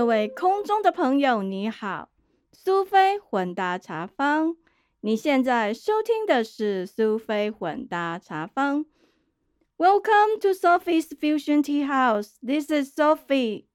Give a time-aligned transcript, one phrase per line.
[0.00, 2.08] 各位空中的朋友，你好，
[2.52, 4.56] 苏菲混搭茶坊。
[5.02, 8.86] 你现在收听的是苏菲混搭茶坊。
[9.76, 12.36] Welcome to Sophie's Fusion Tea House.
[12.40, 13.66] This is Sophie.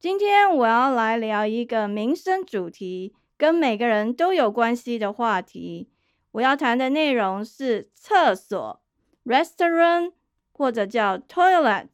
[0.00, 5.90] 今天我要来聊一个民生主题，跟每个人都有关系的话题。
[6.30, 8.80] 我要谈的内容是厕所
[9.26, 10.12] （restaurant）
[10.52, 11.88] 或者叫 toilet。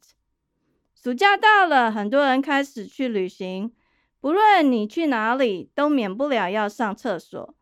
[1.01, 3.73] 暑假到了，很多人开始去旅行。
[4.19, 7.55] 不论你去哪里，都免不了要上厕所。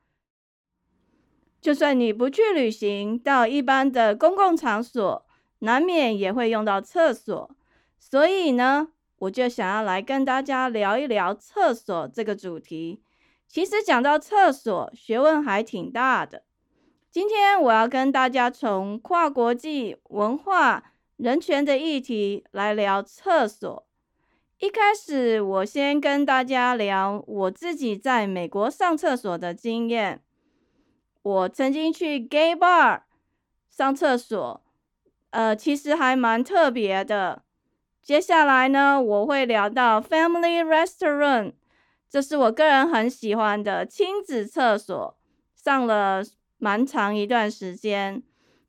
[1.62, 5.24] 就算你不去旅行，到一般的公共场所，
[5.60, 7.56] 难免也会用到厕所。
[8.00, 8.88] 所以呢，
[9.20, 13.04] 我就想要来跟大家聊一聊厕所这个主题。
[13.48, 16.42] 其实讲到厕所，学问还挺大的。
[17.12, 20.94] 今天我要跟大家从跨国际文化。
[21.18, 23.88] 人权的议题来聊厕所。
[24.60, 30.22] 一开始，我先跟大家聊我自己在美国上厕所的经验。
[31.24, 33.02] 我曾经去 gay bar
[33.70, 34.64] 上厕所，
[35.32, 37.44] 呃，其实还蛮特别的。
[38.04, 41.54] 接下来呢，我会聊到 family restaurant，
[42.08, 45.18] 这是我个人很喜欢的亲子厕所，
[45.56, 46.24] 上了
[46.58, 48.22] 蛮长一段时间。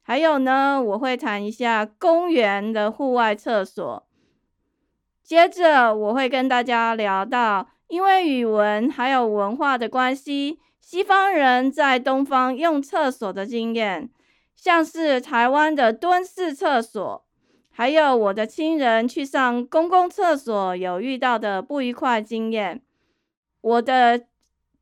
[0.09, 4.07] 还有呢，我会谈一下公园的户外厕所。
[5.23, 14.09] 接着，我会跟大家聊到，因为语文还有文化的关系，西方人在东方用厕所的经验，
[14.57, 17.27] 像是台湾的蹲式厕所，
[17.69, 22.81] 还有我的亲人去上公共厕所有遇到的不愉快经验。
[23.61, 24.25] 我的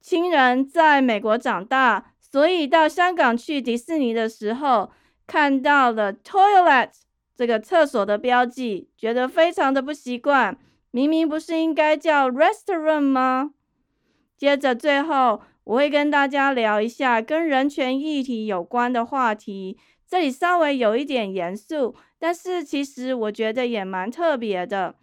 [0.01, 4.93] 亲人在美国长大，所以到香港去迪士尼的时候。
[5.27, 6.91] 看到了 toilet
[7.35, 10.57] 这个厕所的标记，觉得非常的不习惯。
[10.91, 13.51] 明明不是应该叫 restaurant 吗？
[14.37, 19.79] 接着最后我会跟大家聊一下跟人权议题有关的话题。
[20.07, 24.95] 这里稍微有一点严肃，但是其实我觉得也蛮特别的。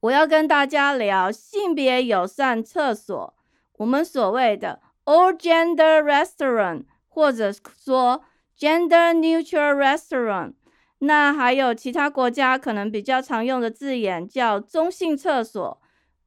[0.00, 3.34] 我要跟大家聊性别友善厕所，
[3.78, 8.22] 我们所谓的 all gender restaurant，或者说。
[8.58, 10.54] Gender neutral restaurant，
[11.00, 15.78] 那还有其他国家可能比较常用的字眼叫中性厕所，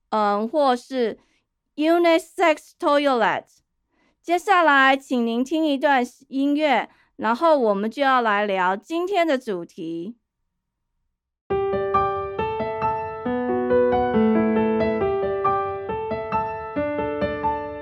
[0.09, 1.17] 嗯，或是
[1.75, 3.45] unisex toilet。
[4.21, 10.15] 接下来，请您听一段音乐，然后我们就要来聊今天的主题。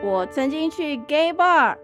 [0.01, 1.77] 我曾经去 gay bar。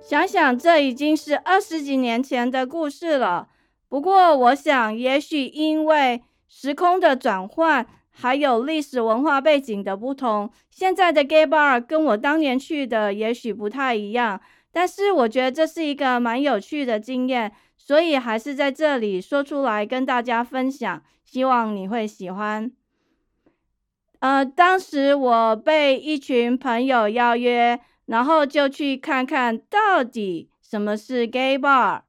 [0.00, 3.48] 想想，这已经是二十几年前的故事了。
[3.88, 14.40] 不过，我想，也许因为时空的转换，还有历史文化背景的不同，现在的 gay bar 跟我当年去的也许不太一样。
[14.72, 22.70] 但是，我觉得这是一个蛮有趣的经验，所以还是在这里说出来跟大家分享，希望你会喜欢。
[24.20, 27.78] 呃，当时我被一群朋友邀约。
[28.08, 32.00] 然后就去看看到底什么是 gay bar。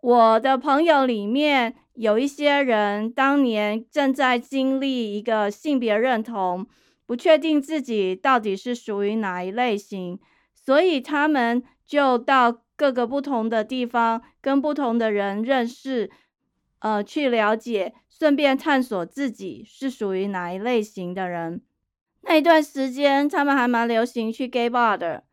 [0.00, 6.66] 我的朋友里面有一些人当年正在经历一个性别认同，
[7.04, 10.18] 不确定自己到底是属于哪一类型，
[10.54, 16.10] 所以他们就到各个不同的地方跟不同的人认识，
[16.78, 21.60] 呃，去了解，顺便探索自己是属于哪一类型的人。
[22.22, 25.24] 那一段时间，他们还蛮流行去 gay bar 的。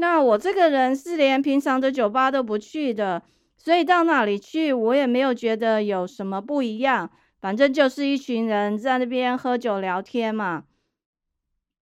[0.00, 3.22] 那我这个人是连平常的酒吧都不去的，
[3.58, 10.64] 所以到哪里去我也没有觉得有什么不一样，反正就是一群人在那边喝酒聊天嘛。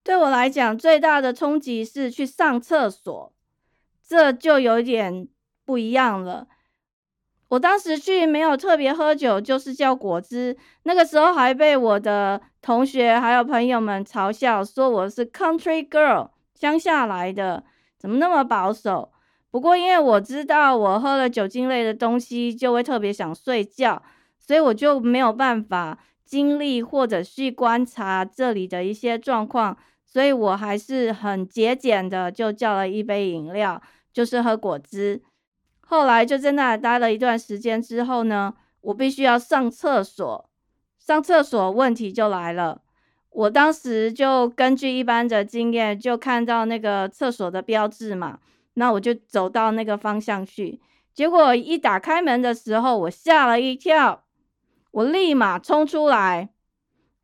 [0.02, 3.34] 对我来讲，最大的冲击是去上厕所，
[4.07, 5.28] 这就有点
[5.66, 6.48] 不一样了。
[7.50, 17.66] 我当时去没有特别喝酒，就是叫果汁，那个时候还被我的同学还有朋友们嘲笑，说我是 country girl，乡下来的。
[18.06, 19.12] 怎么那么保守？
[19.50, 24.00] 不过因为我知道我喝了酒精类的东西就会特别想睡觉，
[24.38, 29.75] 所以我就没有办法经历或者去观察这里的一些状况，
[30.06, 33.81] 所以我还是很节俭的，就叫了一杯饮料，
[34.13, 35.24] 就是喝果汁。
[35.80, 40.48] 后来就在那里待了一段时间之后呢，我必须要上厕所，
[41.00, 42.84] 上厕所问题就来了。
[43.36, 48.40] 我当时就根据一般的经验，就看到那个厕所的标志嘛，
[48.76, 50.80] 那我就走到那个方向去。
[51.14, 54.24] 结果一打开门的时候，我吓了一跳，
[54.92, 56.50] 我立马冲出来，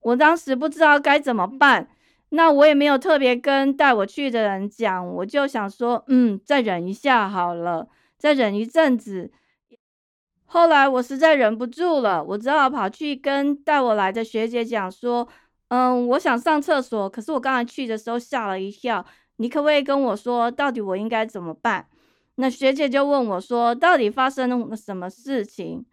[0.02, 1.88] 我当时不知道该怎么办，
[2.30, 7.88] 那我也没有特别跟带我去的人讲，我就想说，嗯，再忍一下好了，
[8.18, 9.32] 再忍一阵子。
[10.44, 15.30] 后来我实在忍不住了，我只好跑去跟带我来的学姐讲说，
[15.72, 19.06] 嗯，我想上厕所，可是我刚才去的时候吓了一跳，
[19.38, 21.88] 你可不可以跟我说，到底我应该怎么办？
[22.36, 25.86] 那学姐就问我说，到底发生了什么事情？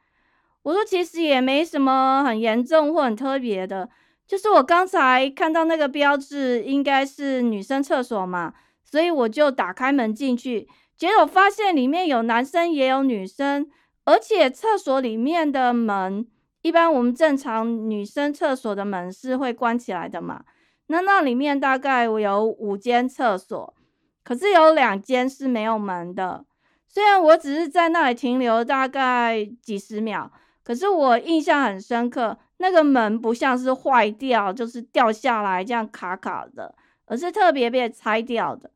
[0.63, 3.89] 我说其实也没什么很严重或很特别的，
[4.27, 13.71] 就是我刚才看到那个标志应该是女生厕所嘛，所以我就打开门进去，结果发现里面有男生也有女生。
[14.05, 16.27] 而且厕所里面的门，
[16.69, 20.45] 一般我们正常女生厕所的门是会关起来的嘛？
[20.89, 23.75] 那那里面大概我有五间厕所，
[24.23, 26.45] 可是有两间是没有门的。
[26.87, 30.31] 虽然我只是在那里停留大概几十秒，
[30.63, 36.75] 可是我印象很深刻，那个门不像是坏掉，就是掉下来这样卡卡的，
[37.07, 38.71] 而是特别被拆掉的。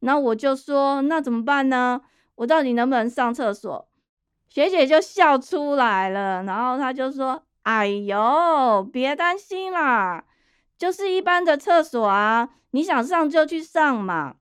[0.00, 2.00] 那我就说，那怎么办呢？
[2.34, 3.86] 我到底能不能上厕所？
[4.56, 10.24] 学姐就笑出来了，然后她就说：“哎呦，别担心啦，
[10.78, 14.36] 就是一般的厕所啊，你想上就去上嘛。”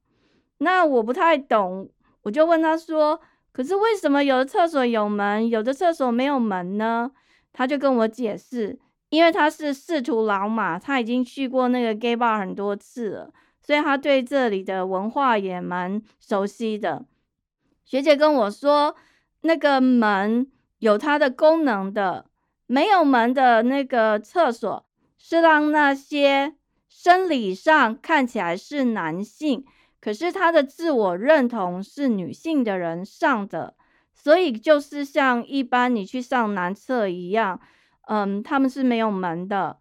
[0.60, 1.90] 那我不太懂，
[2.22, 3.20] 我就问她说
[3.52, 7.12] ：“可是为什么有的厕所有门，有的厕所没有门呢？”
[7.52, 8.80] 她就跟我解释
[9.12, 17.04] ：“因为他是仕途老马，他已经去过那个 gay bar 很多次了，所以他对这里的文化也蛮熟悉的。”
[17.84, 18.96] 学姐跟我说。
[19.46, 22.26] 那个门有它的功能的，
[22.66, 24.86] 没有门的那个厕所
[25.18, 26.56] 是让那些
[26.90, 29.64] 生理上看起来是男性，
[30.02, 33.76] 可是他的自我认同是女性的人上的，
[34.14, 37.60] 所以就是像一般你去上男厕一样，
[38.08, 39.78] 嗯，他们是没有门的。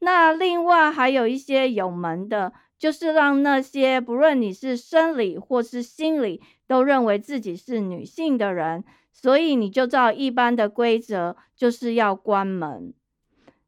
[0.00, 8.84] 那另外还有一些有门的，就是让那些不论你是生理或是心理都认为自己是女性的人。
[9.14, 12.92] 所以你就照一般的规则，就是要关门。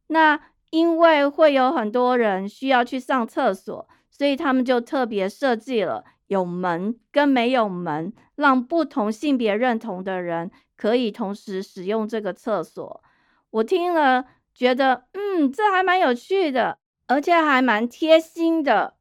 [0.09, 0.39] 那
[0.71, 13.03] 因为会有很多人需要去上厕所，所以他们就特别设计了有门跟没有门，让不同性别认同的人可以同时使用这个厕所。
[13.51, 18.95] 我听了觉得，嗯，这还蛮有趣的，而且还蛮贴心的。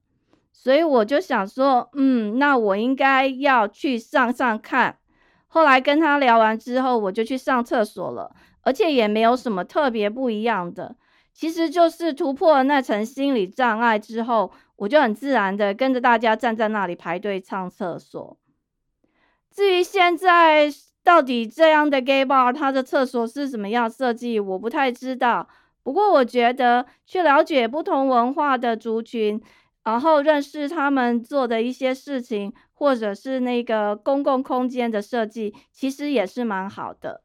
[0.54, 5.00] 所以我就想说，嗯，那我应该要去上上看。
[5.56, 8.30] 后来跟他聊完之后，我就去上厕所了，
[8.60, 10.98] 而且也没有什么特别不一样的。
[11.34, 18.38] 其实就是突破了那层心理障碍之后，我就很自然的跟着大家站在那里排队上厕所。
[19.50, 20.70] 至于现在
[21.06, 25.48] 到底这样的 gay bar 它的厕所是怎么样设计，我不太知道。
[25.84, 29.42] 不过我觉得去了解不同文化的族群。
[29.86, 37.24] 然后认识他们做的一些事情，或者是那个公共空间的设计，其实也是蛮好的。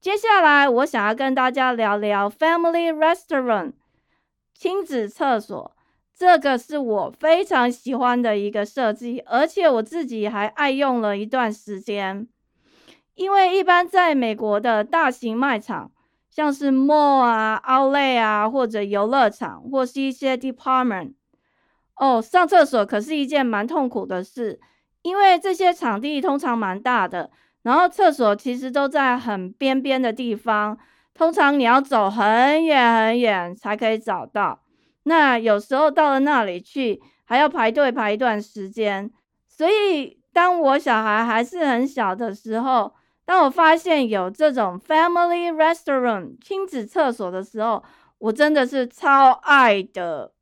[0.00, 3.74] 接下来，我想要跟大家聊聊 Family Restaurant
[4.54, 5.76] 亲子厕所，
[6.16, 12.26] 这个是我非常喜欢的一个设计，而且我自己还爱用了一段时间。
[13.14, 15.92] 因为一般在美国的大型卖场。
[16.34, 21.12] 像是 mall 啊、outlet 啊，或者游乐场，或是一些 department，
[22.02, 24.58] 哦，上厕所可是一件蛮痛苦的事，
[25.02, 27.30] 因为这些场地通常蛮大的，
[27.62, 30.76] 然后厕所其实都在很边边的地方，
[31.14, 34.62] 通常你要走很远很远才可以找到。
[35.04, 39.08] 那有时候到了那里去，还要排队排一段时间。
[39.46, 42.92] 所以当我小孩还是很小的时候，
[43.24, 47.84] 当我发现有这种 family restaurant 亲子厕所的时候，
[48.18, 50.32] 我真的是超爱的。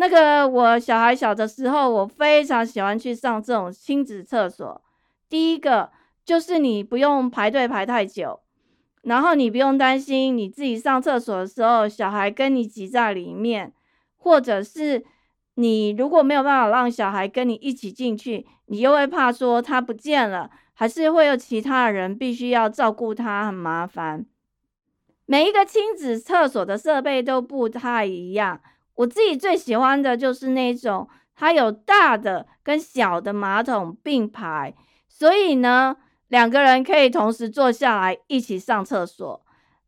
[0.00, 4.80] 那个我小孩小的时候，我非常喜欢去上这种亲子厕所。
[5.28, 5.90] 第一个
[6.24, 8.38] 就是你不用排队排太久，
[9.02, 13.72] 然后你不用担心你自己上厕所的时候小孩跟你挤在里面，
[14.16, 15.04] 或者是
[15.54, 20.48] 你如果没有办法让小孩跟你一起进去，你又会怕说他不见了。
[20.74, 24.24] 还是会有其他人必须要照顾他，很麻烦。
[25.26, 28.60] 每一个亲子厕所的设备都不太一样。
[28.98, 34.74] 我自己最喜欢的就是那种，它有大的跟小的马桶并排，
[35.08, 39.40] 所以呢，两个人可以同时坐下来一起上厕所。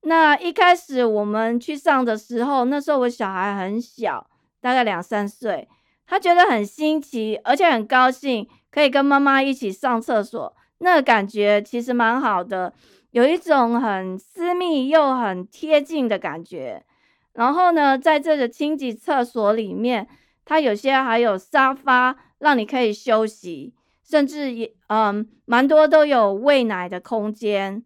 [0.03, 5.69] 那一开始我们去上的时候，那时候我小孩很小，大概两三岁，
[6.07, 10.55] 他觉得很新奇，而且很高兴可以跟妈妈一起上厕所。
[10.79, 12.73] 那感觉其实蛮好的，
[13.11, 16.85] 有一种很私密又很贴近的感觉。
[17.33, 20.09] 然后呢，在这个清洁厕所里面，
[20.45, 23.73] 它有些还有沙发让你可以休息，
[24.03, 27.83] 甚至也嗯，蛮多都有喂奶的空间。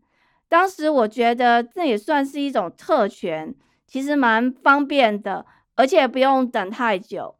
[0.49, 3.55] 当时我觉得这也算是一种特权，
[3.87, 7.35] 其实蛮方便的，而且不用等太久。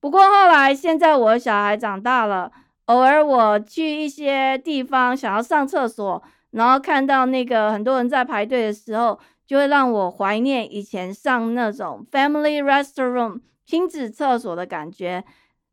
[0.00, 2.52] 不过后来，现在我小孩长大了，
[2.86, 15.24] 偶尔我去一些地方想要上厕所，然后看到那个很多人在排队的时候，就会让我怀念以前上那种 family restroom 亲子厕所的感觉，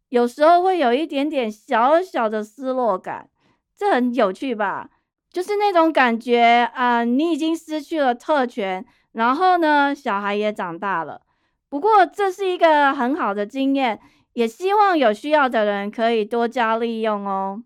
[0.10, 3.30] 有时候会有一点点小小的失落感，
[3.76, 4.90] 这很有趣吧？
[5.32, 11.22] 就是那种感觉啊，你已经失去了特权，然后呢，小孩也长大了。
[11.70, 14.00] 不过这是一个很好的经验。
[14.34, 17.64] 也希望有需要的人可以多加利用哦。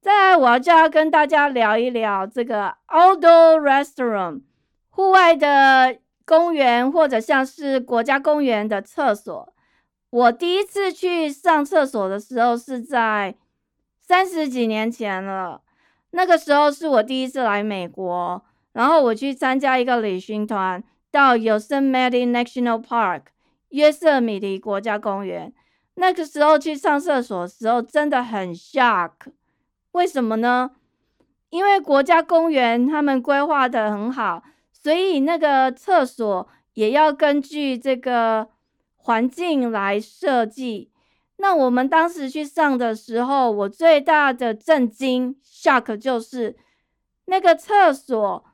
[0.00, 4.42] 再来，我就要跟大家聊一聊这个 outdoor restaurant
[4.90, 9.52] 户外的公园或者像是国家公园的厕所。
[10.10, 13.34] 我第一次去上厕所的时候是在
[14.00, 15.62] 三十几年前了，
[16.12, 23.22] 那个时候是我第一次来美国，然后我去参加一个旅行团到 Yosemite National Park。
[23.70, 25.52] 约瑟米蒂国家公园，
[25.96, 29.12] 那个时候去上厕所的时候真的很 shock。
[29.98, 30.70] 为什么呢？
[31.50, 38.48] 因为国家公园他们规划的很好，所以那个厕所也要根据这个
[38.94, 40.92] 环境来设计。
[41.38, 46.56] 那我们当时去上的时候，我最大的震惊 shock 就是
[47.24, 48.44] 那个厕所，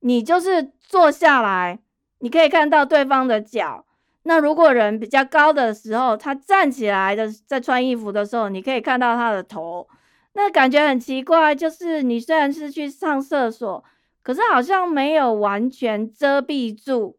[0.00, 1.78] 你就是坐下来，
[2.18, 3.84] 你可以看到对方的脚。
[4.24, 9.88] 那如果人比较高的时候，他站起来的在穿衣服的时候，你可以看到他的头，
[10.32, 11.54] 那感觉很奇怪。
[11.54, 13.84] 就是你虽然是去上厕所，
[14.22, 17.18] 可是好像没有完全遮蔽住，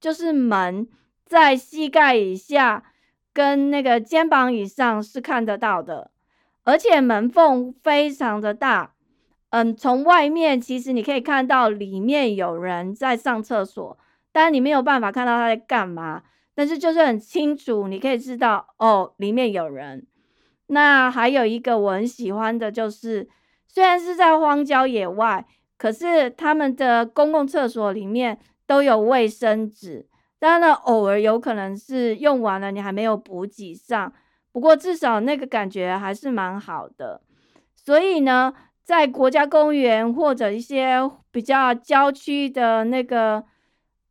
[0.00, 0.88] 就是门
[1.24, 2.84] 在膝盖以下
[3.32, 6.10] 跟那个肩膀以上是看得到的，
[6.64, 8.94] 而且门缝非常的大。
[9.50, 13.98] 嗯，从外面其实你可以看到里面有人在上厕所，
[14.32, 16.22] 但你没有办法看到他在干嘛。
[16.54, 20.06] 但是就是很清楚，你可以知道哦，里面有人。
[20.68, 23.28] 那还有一个我很喜欢的，就是
[23.66, 25.46] 虽然是在荒郊野外，
[25.78, 30.06] 可是他们的公共厕所里面都有卫生纸。
[30.38, 34.12] 当然了，偶尔有可能是用完了，你还没有补给上。
[34.52, 37.20] 不过至少那个感觉还是蛮好的。
[37.74, 38.52] 所以呢，
[38.84, 40.98] 在国家公园或者一些
[41.30, 43.44] 比较郊区的那个。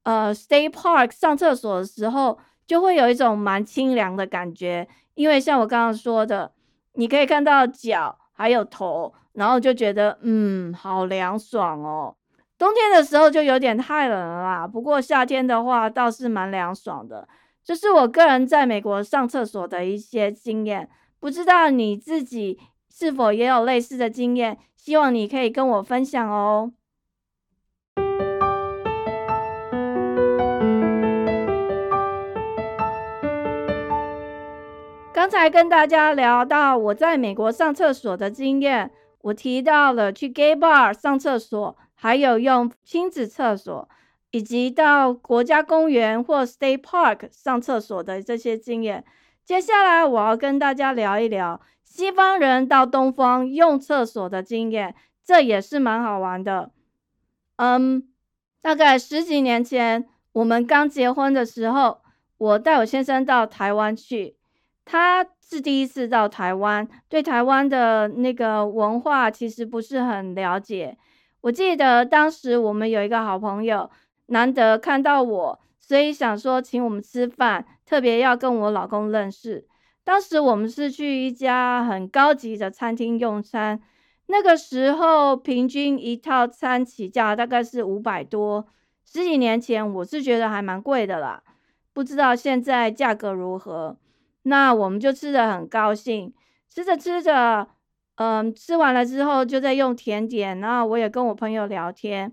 [0.06, 6.52] 呃，State Park 上厕所的时候，就会有一种蛮清凉的感觉，因为像我刚刚说的，
[6.94, 12.16] 你可以看到脚还有头，然后就觉得嗯，好凉爽哦。
[12.58, 17.28] 冬天的时候就有点太冷了啦，不过夏天的话倒是蛮凉爽的。
[17.64, 24.58] 这是我个人在美国上厕所的一些经验，不知道你自己是否也有类似的经验？
[24.76, 26.72] 希望你可以跟我分享哦。
[35.26, 38.92] 刚才跟大家聊到我在美国上厕所的经验，
[39.22, 43.90] 我提到了去 gay bar 上厕所，还有用亲子厕所，
[44.30, 49.04] 以及到国家公园或 state park 上厕所的这些经验。
[49.44, 56.70] 接下来我要跟大家聊一聊西方人到东方用厕所的经验，这也是蛮好玩的。
[57.56, 58.08] 嗯，
[58.62, 62.02] 大概十几年前，我们刚结婚的时候，
[62.38, 64.36] 我带我先生到台湾去。
[64.86, 70.96] 他是第一次到台湾，对台湾的那个文化其实不是很了解。
[71.42, 73.90] 我记得当时我们有一个好朋友，
[74.28, 79.68] 难得看到我，所以想说请我们吃饭，特别要跟我老公认识。
[80.04, 83.82] 当时我们是去一家很高级的餐厅用餐，
[84.28, 88.68] 那个时候平均一套餐起价大概是五百多，
[89.04, 91.42] 十几年前我是觉得还蛮贵的啦，
[91.92, 93.98] 不知道现在价格如何。
[94.48, 96.32] 那我们就吃的很高兴，
[96.70, 97.68] 吃着吃着，
[98.16, 102.32] 嗯，吃完了之后就在用甜点，然后我也跟我朋友聊天，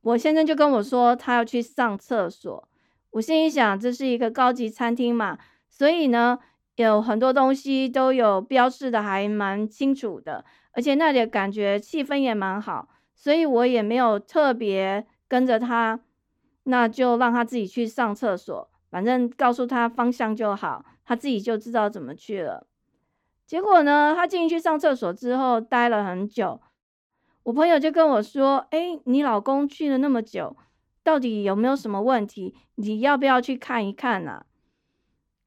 [0.00, 2.66] 我先生就跟我说他要去上厕所，
[3.10, 5.36] 我心里想这是一个高级餐厅嘛，
[5.68, 6.38] 所以呢
[6.76, 16.00] 有很多东西都有标示的还蛮清楚的，而且那里感觉气氛也蛮好，所以我也没有特别跟着他，
[16.64, 20.86] 那就让他自己去上厕所，反正告诉他方向就好。
[21.04, 22.66] 他自己就知道怎么去了。
[23.46, 26.60] 结果呢，他进去上厕所之后待了很久。
[27.42, 30.56] 我朋友就跟我说：“哎，你老公去了那么久，
[31.02, 32.54] 到底有没有什么问题？
[32.76, 34.46] 你要不要去看一看啊？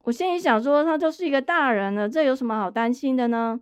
[0.04, 3.60] 我心里想说，他就是一个大人了，这有什么好担心的呢？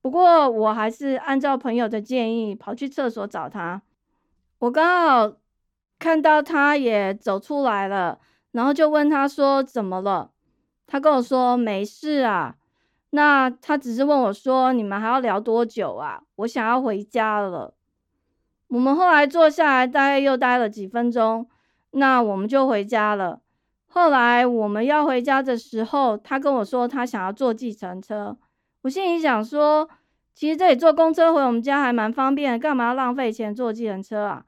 [0.00, 3.82] 不过我还是按照朋友的建议，跑去厕所找他。
[4.58, 5.36] 我刚好
[5.98, 8.20] 看到他也走出来了，
[8.50, 10.31] 然后就问他说：“怎么了？”
[10.92, 12.54] 他跟我说：“没事啊。”
[13.16, 17.72] 那他只是问我说：“你们还要聊多久啊？”我想要回家了。
[18.68, 21.48] 我们后来坐下来，大概又待了几分钟，
[21.92, 23.40] 那我们就回家了。
[23.86, 28.36] 后来我们要回家的时候，他跟我说他想要坐计程车。
[28.82, 29.88] 我心里想说，
[30.34, 34.44] 其实这里坐公车回我们家还蛮方便，干嘛要浪费钱坐计程车啊？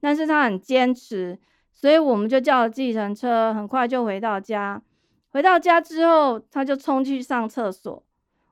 [0.00, 1.38] 但是他很坚持，
[1.72, 4.82] 所以我们就叫了计程车，很快就回到家。
[5.38, 8.02] 回到家之后，他就冲去上厕所，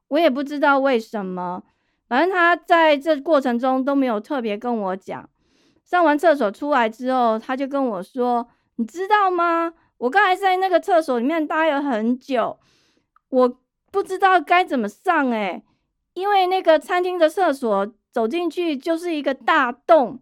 [0.06, 1.64] 我也不知道为什么。
[2.06, 5.28] 反正他在这过程中都没有特别跟我讲。
[5.82, 8.46] 上完厕所出来之后，他就跟我说
[8.78, 9.74] ：“你知道吗？
[9.98, 12.56] 我刚才在那个厕所里面待了很久，
[13.30, 13.58] 我
[13.90, 15.64] 不知道该怎么上诶，
[16.14, 20.20] 因为那个餐厅的厕所走进去就是一个大洞，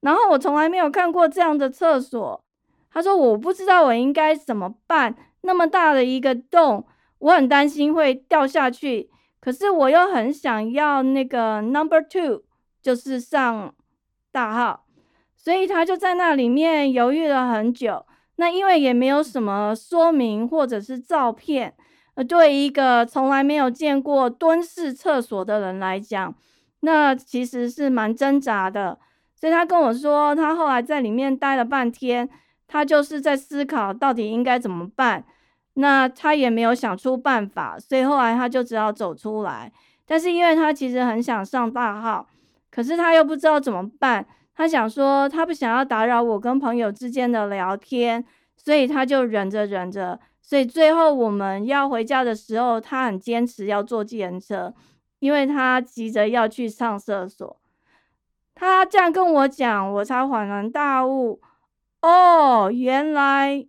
[0.00, 2.44] 然后我从来没有看过这样的厕所。”
[2.90, 6.86] 他说：“我不知道我应该怎么办，那么大的一个洞，
[7.18, 12.44] 我很担心会掉下去。”可是我又很想要那个 number two，
[12.80, 13.74] 就是上
[14.30, 14.84] 大号，
[15.36, 18.06] 所以他就在那里面犹豫了很久。
[18.36, 21.74] 那因为也没有什么说明或者是照片，
[22.14, 26.32] 呃，对一个从来没有见过蹲式厕所的人来讲，
[26.80, 29.00] 那其实是蛮挣扎的。
[29.34, 32.30] 所以他跟我说，他后来在里面待了半天，
[32.68, 35.24] 他就是在思考到底应该怎么办。
[35.74, 39.72] 那他也没有想出办法，所以后来他就只好走出来。
[40.04, 42.28] 但是因为他其实很想上大号，
[42.70, 44.26] 可是他又不知道怎么办。
[44.54, 48.22] 他想说他不想要打扰我跟朋友之间的聊天，
[48.54, 50.20] 所以他就忍着忍着。
[50.42, 54.74] 所以最后我们要回家的时候，他很坚持要坐计程车，
[55.20, 57.58] 因为他急着要去上厕所。
[58.54, 61.40] 他这样跟我讲，我才恍然大悟。
[62.02, 63.66] 哦，原来。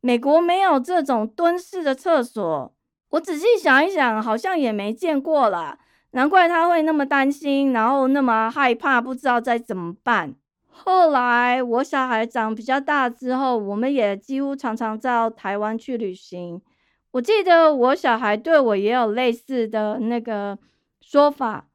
[0.00, 2.72] 美国没有这种蹲式的厕所，
[3.10, 5.78] 我仔细想一想，好像也没见过啦。
[6.12, 10.34] 难怪他会那么担心，然后那么害怕，不知道该怎么办。
[10.70, 16.62] 后来我小孩长比较大之后，我们也几乎常常到台湾去旅行。
[17.10, 20.56] 我记得我小孩对我也有类似的那个
[21.00, 21.66] 说法，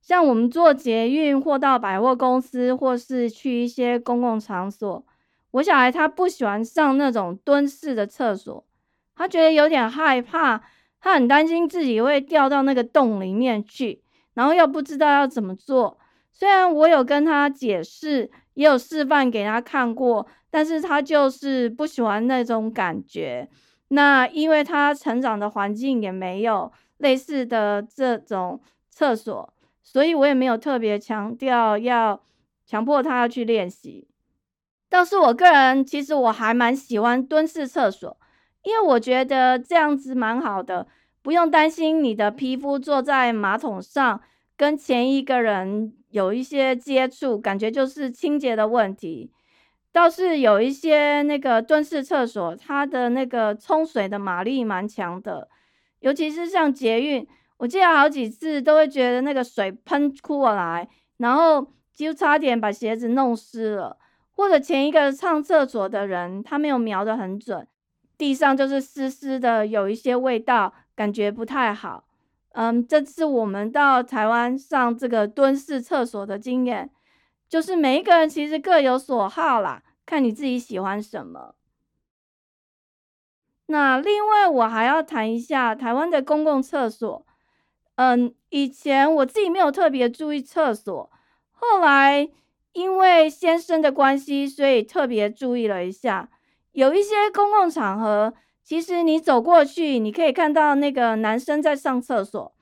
[0.00, 5.04] 像我们坐捷运或到百货公司，或是去一些公共场所。
[5.52, 8.64] 我小孩他不喜欢上那种蹲式的厕所，
[9.16, 10.62] 他觉得有点害怕，
[11.00, 14.02] 他很担心自己会掉到那个洞里面去，
[14.34, 15.98] 然后又不知道要怎么做。
[16.32, 23.48] 虽然我有跟他解释，也有示范给他看过，但是他就是不喜欢那种感觉。
[23.88, 32.22] 那因为他成长的环境也没有类似的这种厕所，所以我也没有特别强调要
[32.64, 34.06] 强迫他要去练习。
[34.90, 38.14] 倒是我个人，其实我还蛮喜欢蹲式厕所，
[38.62, 40.88] 因为我觉得这样子蛮好的，
[41.22, 44.20] 不用担心你的皮肤坐在马桶上
[44.56, 49.30] 跟前一个人有一些接触，感觉就是清洁的问题。
[49.92, 55.48] 倒是有一些那个蹲式厕所，它的那个冲水的马力蛮强的，
[56.00, 57.26] 尤其是像捷运，
[57.58, 63.96] 我记得好几次都会觉得那个水喷过来，然后就差点把鞋子弄湿了。
[64.40, 67.68] 或者前一个上厕所的人，他没有瞄得很准，
[68.16, 72.04] 地上就是湿湿的，有一些味道，感觉不太好。
[72.52, 76.90] 嗯，这次我们到台湾上这个蹲式厕所的经验，
[77.50, 81.54] 就是每一个人其实各有所好啦，看你自己喜欢什么。
[83.66, 87.26] 那另外我还要谈一下台湾的公共厕所。
[87.96, 91.10] 嗯，以前我自己没有特别注意厕所，
[91.50, 92.30] 后来。
[92.72, 96.28] 因为先生的关系，所以特别注意了一下。
[96.72, 102.54] 有一些公共场合，其实你走过去，你可以看到那个男生在上厕所，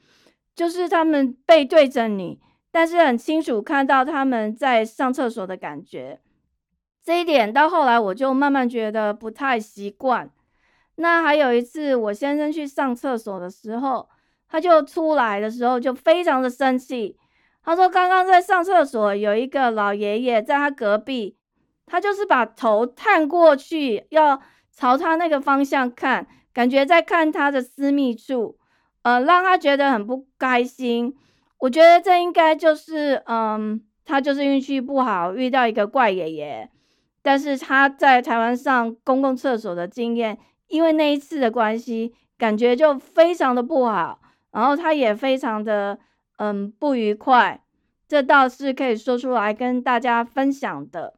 [0.55, 2.41] 就是他们背对着你，
[2.71, 6.21] 但是很清楚看到他们在上厕所的感觉。
[7.05, 10.31] 这一点到后来我就慢慢觉得不太习惯。
[10.97, 14.09] 那还有一次，我先生去上厕所的时候，
[14.49, 17.17] 他就出来的时候就非常的生气。
[17.69, 21.37] 他说：“刚刚在上厕所，有一个老爷爷在他隔壁，
[21.85, 24.41] 他就是把头探过去，要
[24.73, 28.57] 朝他那个方向看，感觉在看他的私密处，
[29.03, 31.15] 呃，让他觉得很不开心。
[31.59, 36.71] 我觉得这应该就是，嗯，他就是运气不好，遇到一个怪爷爷。
[37.21, 44.21] 但是他在台湾上公共厕所的经验，因为那一次的关系，感觉就非常的不好，
[44.53, 45.99] 然后他也非常的
[46.39, 47.63] 嗯不愉快，
[48.09, 51.15] 这倒是可以说出来跟大家分享的。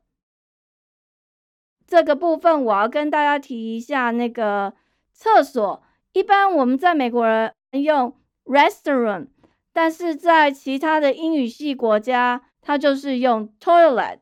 [1.86, 4.74] 这个部分我要跟大家提一下，那个
[5.12, 7.52] 厕所，一般我们在美国人
[7.82, 9.26] 用 restaurant，
[9.72, 14.20] 但是在其他的英语系国家，它就是用 toilet。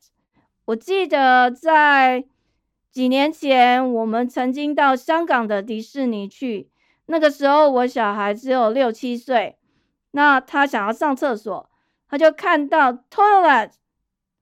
[0.64, 2.24] 我记得在
[2.90, 6.70] 几年前，我们曾经到香港的迪士尼去，
[7.06, 9.57] 那个时候我小孩只有六七岁，
[10.12, 11.68] 那他想要上厕所，
[12.08, 13.70] 他就看到 toilet，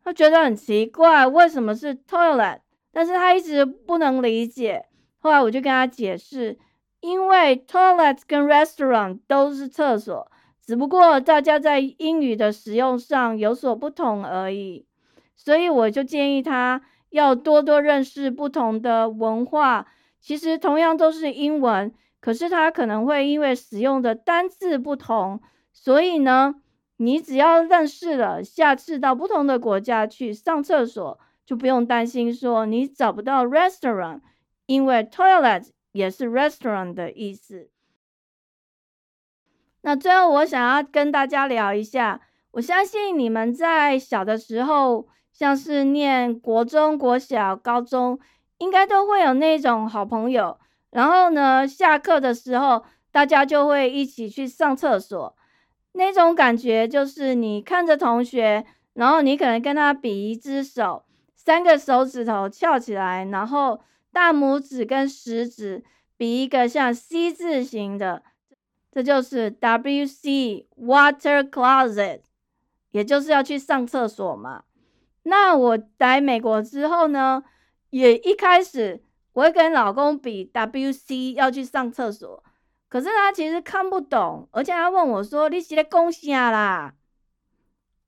[0.04, 2.60] 他觉得很奇怪，为什么是 toilet？
[2.92, 4.86] 但是他一直不能理解，
[5.18, 6.58] 后来我就跟他解释，
[7.00, 10.30] 因为 toilet 跟 restaurant 都是厕所，
[10.64, 14.86] 只不过大家在英语的使用上有所不同而已。
[15.34, 19.86] 所以我就建议他要多多认识不同的文化。
[20.18, 25.40] 其实同样都是英文，可是他可能会因为使用的单字不同，
[25.78, 26.54] 所以呢，
[26.96, 31.20] 你只要认识了，下次到不同的国家去上厕所。
[31.44, 34.20] 就不用担心说你找不到 restaurant，
[34.66, 37.70] 因为 toilet 也是 restaurant 的意思。
[39.82, 48.18] 那最后我想要跟大家聊一下，我相信你们在小的时候，像是念国中国小、高中，
[48.58, 50.58] 应该都会有那种好朋友。
[50.90, 55.36] 然后呢，下课的时候，大家就会一起去上厕所。
[55.96, 61.04] 那种感觉就是你看着同学，然后你可能跟他比一只手。
[61.34, 63.80] 三个手指头翘起来，然后
[64.12, 65.84] 大拇指跟食指
[66.16, 68.22] 比一个像 C 字形的，
[68.90, 72.22] 这就是 W C Water Closet，
[72.90, 74.64] 也就是要去上厕所嘛。
[75.22, 77.44] 那我来美国之后呢，
[77.90, 82.42] 也一开始我会跟老公比 W C 要去上厕所，
[82.96, 86.94] 可是他其实看不懂，而且他问我说：“你是在讲啥啦？”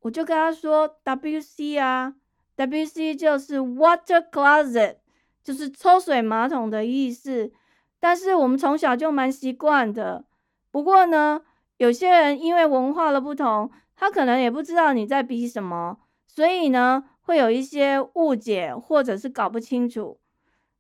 [0.00, 2.14] 我就跟他说：“W C 啊。”
[2.56, 4.96] W C 就是 water closet，
[5.44, 7.52] 就是抽水马桶的意思。
[8.00, 10.24] 但是我们从小就蛮习惯的。
[10.70, 11.42] 不过呢，
[11.76, 20.18] 有些人因为文化的不同，他可能也不知道你在比什么，所以呢，会有一些误解或者是搞不清楚。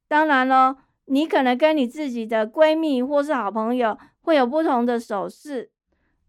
[0.08, 5.70] 当然了，你可能跟你自己的闺蜜或是好朋友会有不同的手势，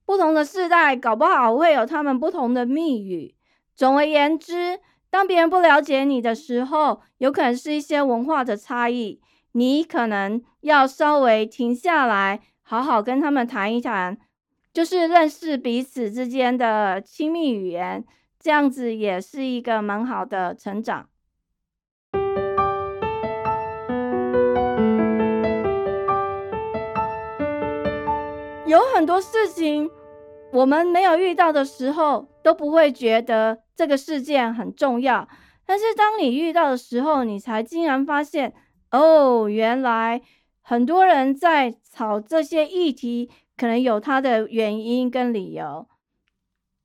[0.06, 3.36] 不同的世代搞不好会有他们不同的密语。
[3.76, 4.80] 总而言之。
[5.12, 9.20] 当别人不了解你的时候，有可能是一些文化的差异，
[9.54, 14.20] 你可能要稍微停下来，好好跟他们谈一谈，
[14.72, 18.06] 就是认识彼此之间的亲密语言，
[18.40, 21.10] 这样子也是一个蛮好的成长。
[28.70, 29.90] 有很多事情。
[30.54, 35.28] 我们没有遇到的时候，都不会觉得这个事件很重要。
[35.66, 38.54] 但是当你遇到的时候，你才竟然发现，
[38.92, 40.22] 哦，原来
[40.62, 45.88] 很多人在吵这些议题，可能有他的原因跟理由。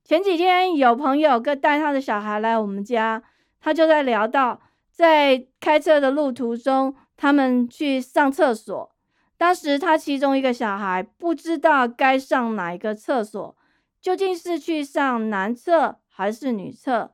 [0.03, 3.21] 前几天有朋友跟带他的小孩来我们家，
[3.59, 4.59] 他就在聊到，
[4.91, 8.94] 在开车的路途中，他们去上厕所。
[9.37, 13.57] 当时他其中一个小孩不知道该上哪一个厕所，
[13.99, 17.11] 究竟是去上男厕还是女厕？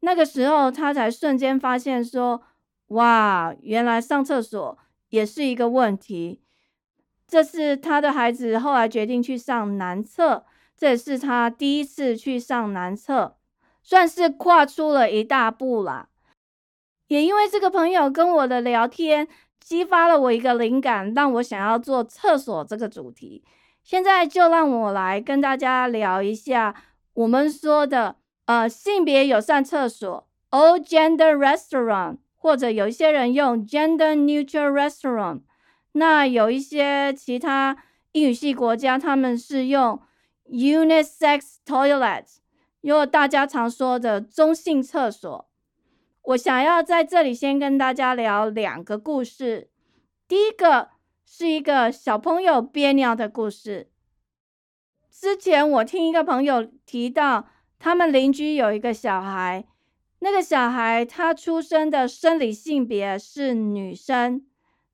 [0.00, 2.42] 那个时候他才瞬间发现说
[2.88, 4.78] ：“哇，原来上厕所
[5.10, 6.40] 也是一个问题。”
[7.28, 13.36] 这是他的孩子后来决定去上男厕，这也是他第一次去上男厕，
[13.82, 16.08] 算是跨出了一大步啦。
[17.08, 19.28] 也因为这个朋友跟我的聊天。
[19.60, 23.44] 激发了我一个灵感，让我想要做厕所这个主题。
[23.82, 26.74] 现在就让我来跟大家聊一下
[27.14, 28.16] 我们说的
[28.46, 35.40] 呃性别友善厕所 （all gender restaurant），或者有一些人用 gender neutral restaurant。
[35.92, 37.76] 那有一些其他
[38.12, 40.00] 英语系国家，他们是用
[40.50, 42.24] unisex toilet，
[42.82, 45.47] 有大家常说的中性厕所。
[46.28, 49.70] 我想要在这里先跟大家聊两个故事。
[50.26, 50.90] 第一个
[51.24, 53.88] 是一个小朋友憋尿的故事。
[55.10, 59.64] 之前我听一个朋友提到，他们邻居有一个小孩，
[60.18, 64.44] 那个小孩他出生的生理性别是女生，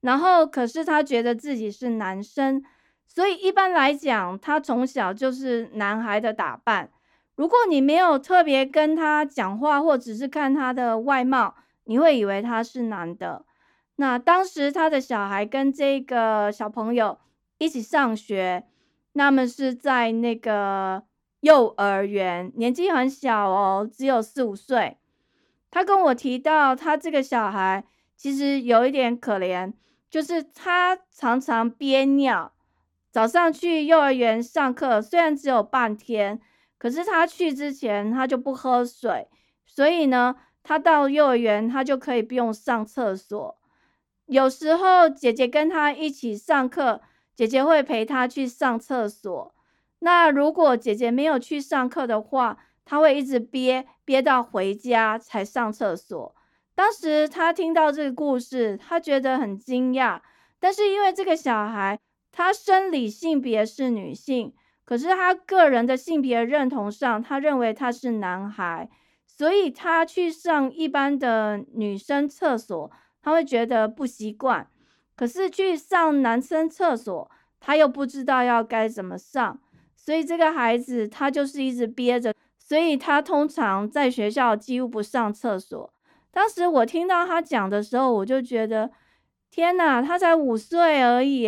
[0.03, 2.63] 然后可是他觉得自己是男生，
[3.09, 6.91] 所以一般来讲，他从小就是男孩的打扮。
[7.37, 13.45] 如果你没有特别跟他讲话，或只是看他的外貌，你会以为他是男的。
[13.97, 17.19] 那当时他的小孩跟这个小朋友
[17.59, 18.65] 一起上学，
[19.13, 21.03] 那么是在那个
[21.41, 24.97] 幼儿园，年纪很小哦，只有四五岁。
[25.71, 27.85] 他跟我提到，他这个小孩
[28.17, 29.73] 其实有一点可怜，
[30.09, 32.53] 就是他常常憋尿。
[33.11, 36.41] 早上去幼儿园上课，虽然只有半天，
[36.85, 39.27] 可是他去之前他就不喝水，
[39.65, 43.59] 所以呢，他到幼儿园他就可以不用上厕所。
[44.27, 47.01] 有时候姐姐跟他一起上课，
[47.35, 49.55] 姐姐会陪他去上厕所。
[50.01, 56.37] 那如果姐姐没有去上课的话，他会一直憋憋到回家才上厕所。
[56.75, 60.21] 当时他听到这个故事，他觉得很惊讶。
[60.61, 61.99] 但是因为这个小孩，
[62.31, 64.53] 他生理性别是女性，
[64.85, 68.89] 可是他个人的性别认同上，他认为他是男孩，
[69.27, 72.91] 所以他去上一般的女生厕所，
[73.23, 74.69] 他会觉得不习惯。
[75.17, 79.61] 可是去上男生厕所，他又不知道要该怎么上，
[79.95, 82.35] 所以这个孩子他就是一直憋着。
[82.59, 85.93] 所以他通常在学校几乎不上厕所。
[86.31, 88.91] 当时我听到他讲的时候，我就觉得，
[89.51, 91.47] 天哪，他才五岁而已，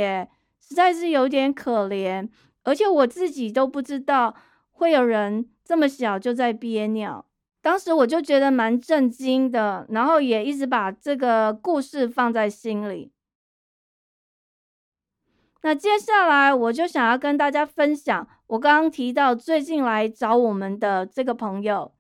[0.61, 2.29] 实在是有点可怜。
[2.67, 4.35] 而且我自己都不知道
[4.73, 7.25] 会有人这么小就在憋尿。
[7.63, 13.13] 当时我就觉得蛮震惊的，然后也一直把这个故事放在心里。
[15.63, 18.29] 那接下来我就想要跟大家分享。
[18.49, 21.93] 我刚刚提到最近来找我们的这个朋友，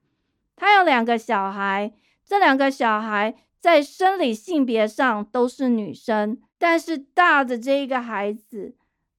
[0.54, 1.92] 他有两个小孩，
[2.24, 8.75] 这两个小孩在生理性别上都是女生，但是大的这一个孩子，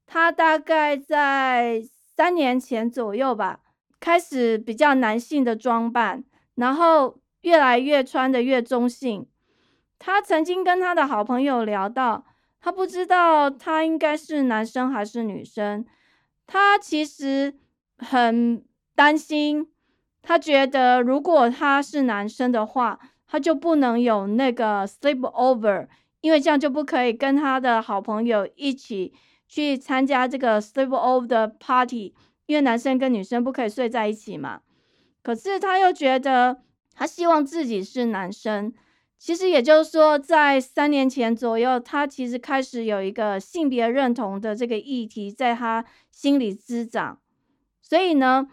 [0.08, 1.84] 他大概在
[2.16, 3.60] 三年前左右吧，
[4.00, 6.24] 开始比较男性的装扮，
[6.56, 9.28] 然后越来越穿的越中性。
[10.00, 12.26] 他曾经跟他的好朋友聊到，
[12.62, 15.86] 他不知道他应该是男生还是女生。
[16.46, 17.56] 他其实
[17.98, 18.64] 很
[18.96, 19.68] 担心，
[20.22, 25.88] 他觉得如果他是男生的话，他就不能有那个 sleep over，
[26.22, 29.14] 因为这样就不可以跟他的好朋友一起
[29.48, 32.14] 去参加这个 sleep over 的 party，
[32.46, 34.62] 因为男生跟女生不可以睡在一起嘛。
[35.24, 36.62] 可是他又觉得，
[36.94, 38.74] 他希望自己是男生。
[39.20, 47.20] 其实也就是说，在三年前左右，他其实开始有一个性别认同的这个议题在他心里滋长，
[47.82, 48.48] 所以呢，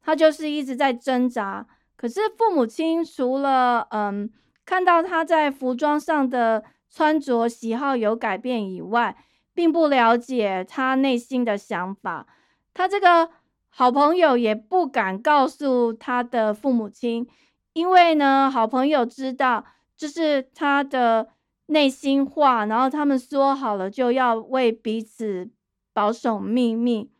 [0.00, 1.66] 他就是一直在挣扎。
[1.96, 4.30] 可是父母亲除了嗯
[4.64, 9.16] 看到他在服装上的穿着喜好有改变以外，
[9.58, 12.28] 并不了解他内心的想法。
[12.72, 13.28] 他这个
[13.68, 17.26] 好朋友也不敢告诉他的父母亲，
[17.72, 19.64] 因为呢，好朋友知道。
[19.96, 21.30] 就是他的
[21.66, 25.50] 内心话，然后他们说好了就要为彼此
[25.92, 27.10] 保守秘密。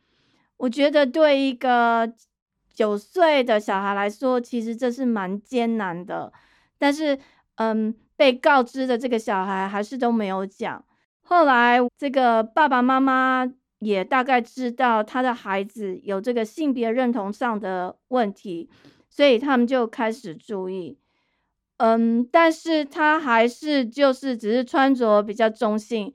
[0.58, 2.12] 我觉得对一个
[2.72, 6.32] 九岁的小孩来说，其实这是蛮艰难的。
[6.78, 7.18] 但是，
[7.56, 10.84] 嗯，被告知的这个小孩还是都没有讲。
[11.30, 13.46] 后来，这个爸爸妈妈
[13.80, 18.70] 也大概知道他的孩子有这个性别认同上的问题，
[19.10, 20.96] 所以他们就开始注意。
[21.76, 26.14] 嗯，但是他还是就是只是穿着比较中性，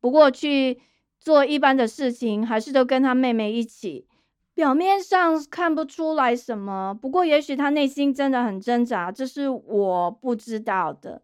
[0.00, 0.80] 不过去
[1.20, 4.06] 做一般的事情，还是都跟他妹妹一起。
[4.54, 11.20] 表面上看不出来什么，不过也许他内心真的很挣扎，这是我不知道的。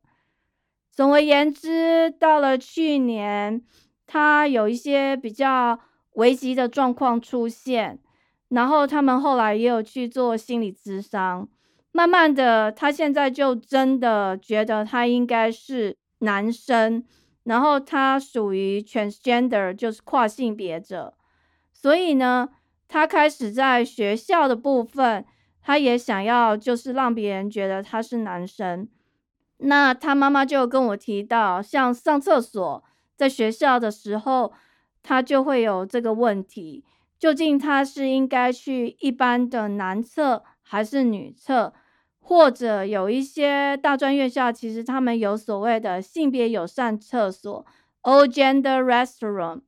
[1.01, 3.63] 总而言之，到了去年，
[4.07, 5.81] 他有一些比较
[6.17, 7.99] 危急的状况出现，
[8.51, 11.49] 然后他们后来也有去做心理咨商。
[11.91, 17.03] 慢慢的，他现在就真的觉得他应该是男生，
[17.45, 21.15] 然后他属于 transgender，就是跨性别者。
[21.73, 22.51] 所以呢，
[22.89, 25.25] 他开始在学校的部分，
[25.63, 28.87] 他也想要就是让别人觉得他是男生。
[29.63, 32.85] 那他妈妈就跟我提到，像上厕所，
[33.17, 34.53] 在学校的时候，
[35.03, 36.85] 他就会有这个问题，
[37.19, 41.73] 究竟他是应该去一般的男厕还是女厕？
[42.23, 47.67] 或者有一些大专院校，其实他们有所谓的性别友善厕所
[48.03, 49.63] （O-Gender restroom）。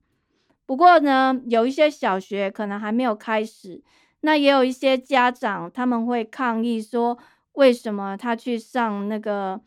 [0.64, 3.82] 不过呢，有一些小学可能还没有开始。
[4.20, 7.18] 那也有一些家长他们会抗议说，
[7.54, 9.60] 为什么他去上那个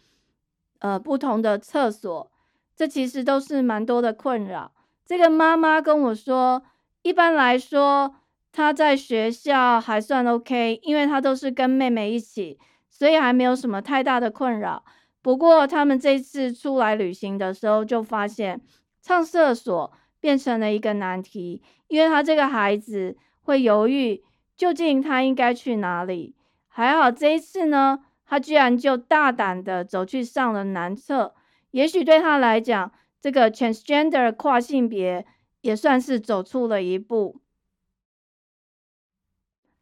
[0.86, 2.32] 呃不同的厕所？
[2.76, 4.71] 这其实都是蛮多的困扰。
[5.04, 6.62] 这个妈妈跟我说，
[7.02, 8.15] 一般来说
[8.52, 12.60] 她在学校还算 OK，因为她都是跟妹妹一起。
[12.98, 14.86] 所以还没有什么太大的困扰，
[15.21, 18.62] 不过他们这次出来旅行的时候，就发现
[19.02, 24.24] 上厕所变成了一个难题，因为他这个孩子会犹豫，
[24.56, 26.36] 究竟他应该去哪里。
[26.69, 31.36] 还好这一次呢，他居然就大胆的走去上了男厕。
[31.72, 35.26] 也许对他来讲，这个 transgender 跨性别
[35.62, 37.42] 也算是走出了一步。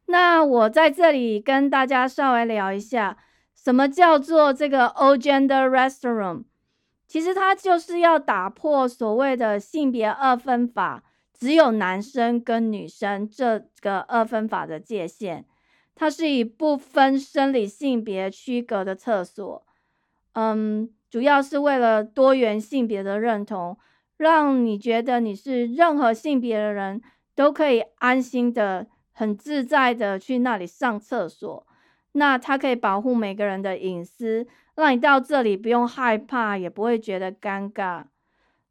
[0.06, 3.18] 那我在这里跟大家稍微聊一下。
[3.54, 6.44] 什么叫做这个 O gender restaurant？
[7.06, 11.02] 其实它就是要打破所谓的性别二分法，
[11.32, 15.46] 只有男生跟女生这个二分法的界限。
[15.94, 19.64] 它是以不分生理性别区隔的厕所，
[20.32, 23.78] 嗯，主要是为了多元性别的认同，
[24.16, 27.00] 让你觉得你是任何性别的人
[27.34, 31.66] 都可以安心的、很自在的去那里上厕所。
[32.12, 38.04] 那它可以保护每个人的隐私，让你到这里不用害怕，也不会觉得尴尬。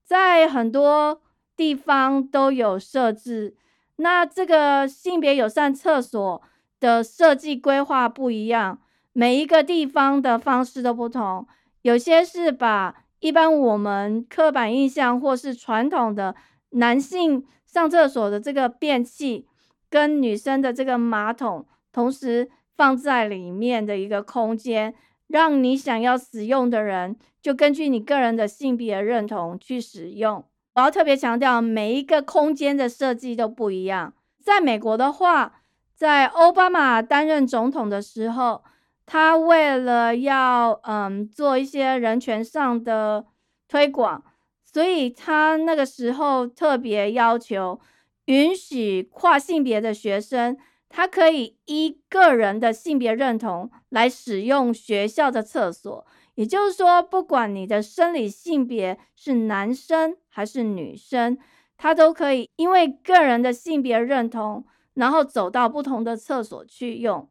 [0.04, 1.22] 在很多
[1.56, 3.56] 地方都有设置。
[3.98, 6.42] 那这个性别友善厕所
[6.84, 8.80] 的设计规划不一样，
[9.14, 11.48] 每一个地方的方式都不同。
[11.84, 16.36] 有些是把一般我们刻板印象或是传统的
[16.72, 19.48] 男性上厕所的这个便器，
[19.90, 22.50] 跟女生的这个马桶同时。
[22.76, 24.96] 放在里面的一个空间，
[25.28, 30.44] 让你想要使用的人就根据你个人的性别认同去使用。
[30.74, 34.16] 我要特别强调，每一个空间的设计都不一样。
[34.44, 35.62] 在美国的话，
[36.04, 38.62] 在奥巴马担任总统的时候，
[39.06, 43.26] 他为了要嗯做一些人权上的
[43.70, 44.22] 推广，
[44.66, 47.80] 所以他那个时候特别要求
[48.26, 50.58] 允许跨性别的学生。
[50.90, 61.38] 他可以依个人的性别认同来使用学校的厕所，也就是说，不管你的生理性别是男生还是女生，
[61.78, 67.30] 他都可以因为个人的性别认同，然后走到不同的厕所去用。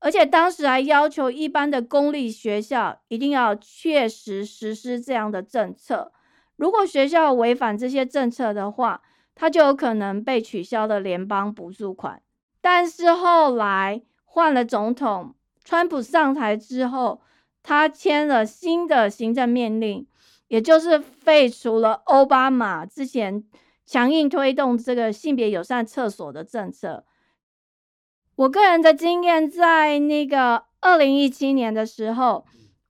[0.00, 6.12] 而且当时还要求一般的公立学校一定要确实实施这样的政策，
[6.56, 9.00] 如果学校违反这些政策的话，
[9.34, 12.20] 他就有可能被取消的联邦补助款。
[12.60, 17.22] 但是后来换了总统，川普上台之后，
[17.62, 20.06] 他签了新的行政命令，
[20.48, 23.42] 也就是废除了奥巴马之前
[23.86, 27.04] 强硬推动这个性别友善厕所的政策。
[28.36, 32.44] 我个人的经验，在那个二零一七年的时候，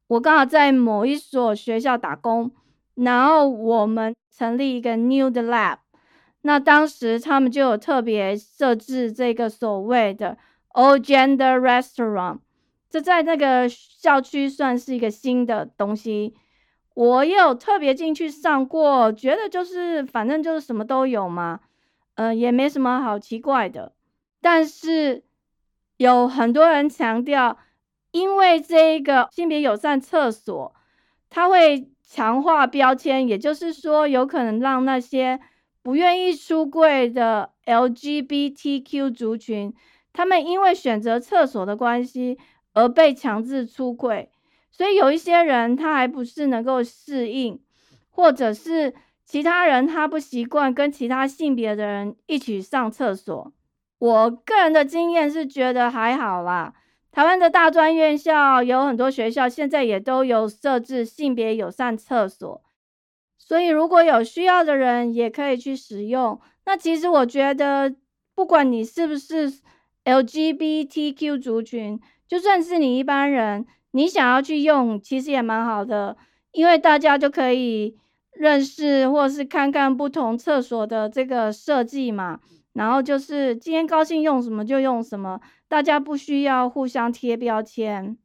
[0.07, 2.51] 我刚好在某一所学校打工，
[2.95, 5.79] 然后我们成立一个 New 的 Lab。
[6.43, 10.39] 那当时他们就有特别设置这个所谓的
[10.71, 12.39] All Gender Restaurant，
[12.89, 16.35] 这在那个校区算是一个新的东西。
[16.95, 21.61] 我也有特别进去上过，觉得就是反正就是什么都有嘛，
[22.15, 23.93] 嗯，也没什么好奇怪的。
[24.41, 25.23] 但是
[25.99, 27.59] 有很多人强调，
[28.13, 30.75] 因为这个性别友善厕所，
[31.31, 35.41] 它会强化标签，也就是说有可能让那些。
[35.83, 39.75] 不愿意出柜的 LGBTQ 族群，
[40.15, 42.39] 他们因为选择厕所的关系
[42.73, 44.31] 而被强制出柜，
[44.77, 47.61] 所以有一些人他还不是能够适应，
[48.11, 48.93] 或者是
[49.25, 53.53] 其他人他不习惯跟其他性别的人一起上厕所。
[53.99, 56.75] 我个人的经验是觉得还好啦。
[57.13, 62.61] 台湾的大专院校有很多学校现在也都有设置性别友善厕所。
[63.39, 66.41] 所以，如果有需要的人，也可以去使用。
[66.67, 67.95] 那其实我觉得，
[68.35, 69.53] 不管你是不是
[70.05, 73.65] LGBTQ 族群，就算是你一般人，
[73.97, 76.17] 你想要去用，其实也蛮好的，
[76.51, 77.97] 因为大家就可以
[78.33, 82.41] 认识或是看看不同厕所的这个设计嘛。
[82.73, 88.19] 然后就是今天高兴用什么就用什么，大家不需要互相贴标签。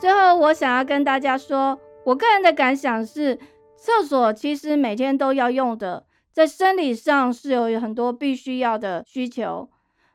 [0.00, 3.38] 最后，我想要跟大家说，我个人的感想是，
[3.76, 6.06] 厕所其实每天都要用的，
[6.38, 9.68] 在生理上是有很多必须要的需求。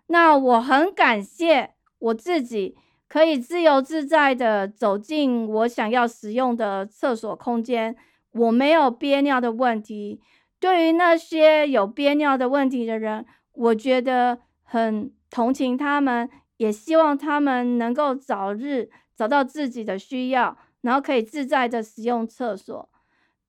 [0.07, 2.77] 那我很感谢我自己
[3.09, 7.93] 可以自由自在的走进我想要使用的厕所空间，
[8.31, 10.21] 我没有憋尿的问题。
[10.61, 18.89] 对于那些有憋尿的问题的人，我觉得很同情他们，也希望他们能够早日。
[19.15, 22.89] 找到自己的需要，然后可以自在的使用厕所。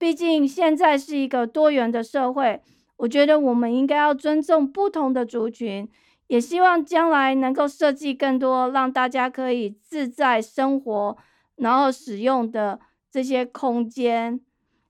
[0.05, 2.61] 毕竟现在是一个多元的社会，
[2.99, 5.91] 我觉得我们应该要尊重不同的族群，
[6.27, 11.17] 也希望将来能够设计更多让大家可以自在生活，
[11.57, 12.81] 然后使用的
[13.11, 14.43] 这些空间。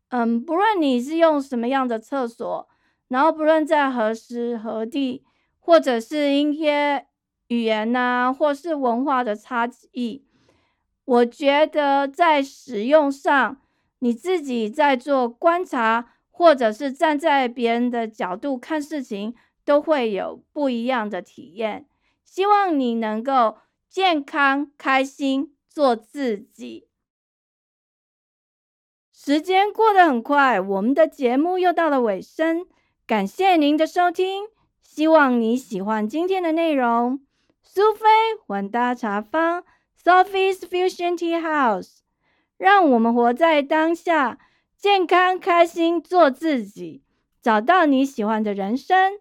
[0.08, 2.68] 嗯，不论你是用什么样的厕所，
[3.06, 5.22] 然后不论在何时何地，
[5.60, 7.06] 或者是一些
[7.46, 10.24] 语言呐，或是文化的差异，
[11.04, 13.58] 我觉得在使用上，
[14.04, 19.34] 你自己在做观察，或者是站在别人的角度看事情，
[19.64, 21.86] 都会有不一样的体验。
[22.22, 23.56] 希望你能够
[23.88, 26.86] 健康、开心，做自己。
[29.10, 32.66] 时间过得很快，我们的节目又到了尾声。
[33.06, 34.48] 感谢您的收听，
[34.82, 37.24] 希望你喜欢今天的内容。
[37.62, 38.04] 苏菲
[38.46, 39.64] 混搭茶坊
[39.98, 42.00] （Sophie's Fusion Tea House），
[42.56, 44.38] 让我们活在当下，
[44.76, 47.02] 健康开心，做自己，
[47.42, 49.14] 找到你喜欢的人生。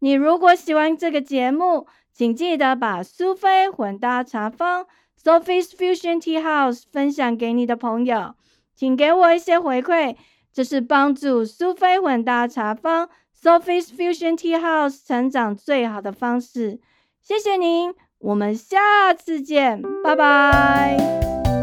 [0.00, 4.86] 你如果喜欢这个节目，请记得把苏菲混搭茶坊
[5.22, 8.34] （Sophie's Fusion Tea House） 分享给你的朋友。
[8.74, 10.16] 请给我一些回馈，
[10.52, 13.08] 这是帮助苏菲混搭茶坊
[13.42, 16.80] （Sophie's Fusion Tea House） 成长最好的方式。
[17.22, 21.55] 谢谢您，我们下次见，拜拜。